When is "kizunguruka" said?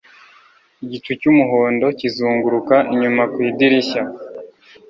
1.99-2.75